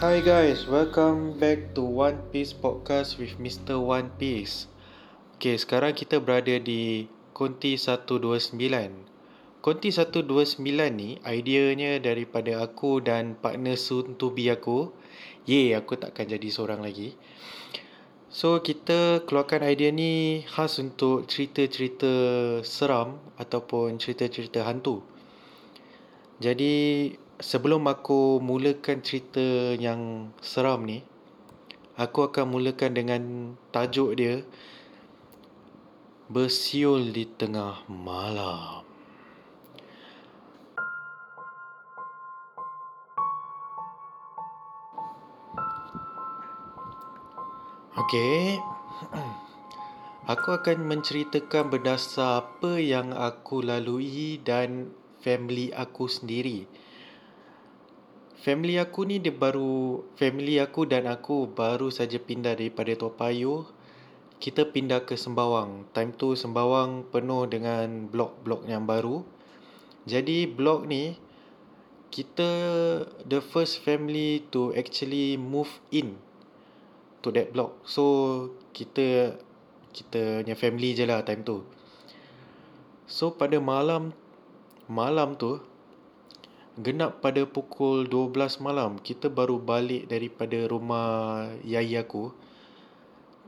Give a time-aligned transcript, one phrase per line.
[0.00, 3.76] Hi guys, welcome back to One Piece Podcast with Mr.
[3.76, 4.64] One Piece.
[5.36, 7.04] Okay, sekarang kita berada di
[7.36, 8.56] Konti 129.
[9.60, 10.56] Konti 129
[10.96, 14.88] ni ideanya daripada aku dan partner soon to be aku.
[15.44, 17.12] Ye, aku takkan jadi seorang lagi.
[18.32, 22.08] So, kita keluarkan idea ni khas untuk cerita-cerita
[22.64, 25.04] seram ataupun cerita-cerita hantu.
[26.40, 26.72] Jadi,
[27.40, 31.02] sebelum aku mulakan cerita yang seram ni,
[31.96, 33.22] aku akan mulakan dengan
[33.72, 34.44] tajuk dia
[36.30, 38.86] Bersiul di tengah malam.
[47.98, 48.62] Okey.
[50.30, 56.70] Aku akan menceritakan berdasar apa yang aku lalui dan family aku sendiri.
[58.40, 63.68] Family aku ni dia baru family aku dan aku baru saja pindah daripada Toa Payoh.
[64.40, 65.84] Kita pindah ke Sembawang.
[65.92, 69.28] Time tu Sembawang penuh dengan blok-blok yang baru.
[70.08, 71.20] Jadi blok ni
[72.08, 72.48] kita
[73.28, 76.16] the first family to actually move in
[77.20, 77.76] to that block.
[77.84, 79.36] So kita
[79.92, 81.60] kita punya family je lah time tu.
[83.04, 84.16] So pada malam
[84.88, 85.60] malam tu
[86.78, 92.30] genap pada pukul 12 malam kita baru balik daripada rumah yai aku.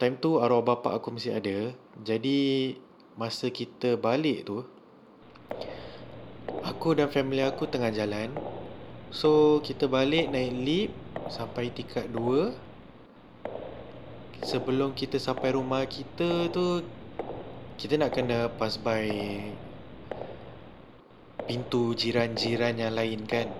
[0.00, 1.76] Time tu arwah bapa aku masih ada.
[2.00, 2.72] Jadi
[3.20, 4.64] masa kita balik tu
[6.64, 8.32] aku dan family aku tengah jalan.
[9.12, 10.94] So kita balik naik lift
[11.28, 12.70] sampai tingkat 2
[14.40, 16.80] sebelum kita sampai rumah kita tu
[17.76, 19.08] kita nak kena pass by
[21.50, 23.50] pintu jiran-jiran yang lain kan?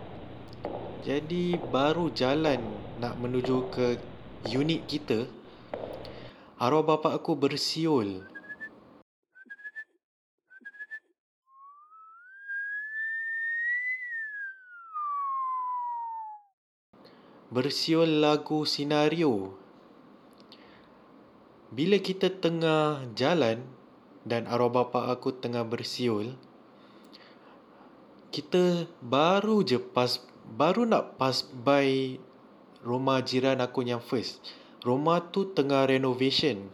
[1.03, 2.63] Jadi baru jalan
[3.03, 3.99] nak menuju ke
[4.47, 5.27] unit kita
[6.63, 8.23] arwah bapa aku bersiul.
[17.51, 19.59] Bersiul lagu sinario.
[21.75, 23.67] Bila kita tengah jalan
[24.23, 26.39] dan arwah bapa aku tengah bersiul,
[28.31, 30.23] kita baru je pas
[30.55, 32.19] baru nak pass by
[32.87, 34.39] rumah jiran aku yang first.
[34.87, 36.71] Rumah tu tengah renovation.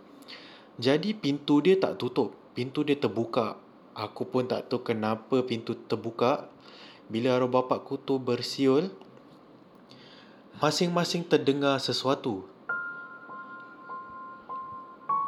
[0.77, 2.37] Jadi pintu dia tak tutup.
[2.53, 3.57] Pintu dia terbuka.
[3.97, 6.47] Aku pun tak tahu kenapa pintu terbuka.
[7.09, 8.93] Bila arwah bapa aku tu bersiul,
[10.61, 12.45] masing-masing terdengar sesuatu.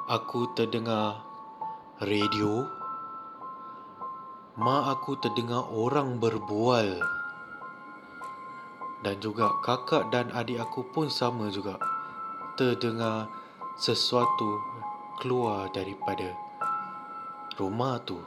[0.09, 1.25] Aku terdengar
[2.01, 2.69] radio.
[4.59, 6.99] Mak aku terdengar orang berbual.
[9.07, 11.79] Dan juga kakak dan adik aku pun sama juga.
[12.59, 13.31] Terdengar
[13.79, 14.59] sesuatu
[15.23, 16.35] keluar daripada
[17.55, 18.19] rumah tu.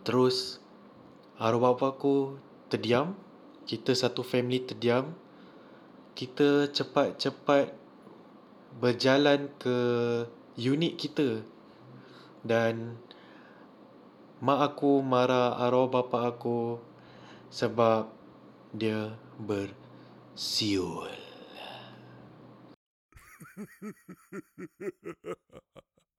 [0.00, 0.64] Terus
[1.36, 2.40] arwah bapaku
[2.72, 3.12] terdiam.
[3.68, 5.12] Kita satu family terdiam
[6.20, 7.72] kita cepat-cepat
[8.76, 9.76] berjalan ke
[10.58, 11.46] unit kita
[12.46, 12.98] dan
[14.40, 16.80] mak aku marah arwah bapa aku
[17.52, 18.08] sebab
[18.72, 21.12] dia bersiul.